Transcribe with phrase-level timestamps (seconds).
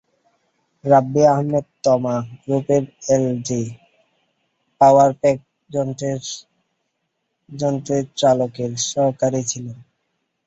[0.83, 2.83] রাব্বি আহমেদ তমা গ্রুপের
[3.13, 3.63] LG
[4.81, 5.37] power pack
[7.49, 9.77] যন্ত্রের চালকের সহকারী ছিলেন।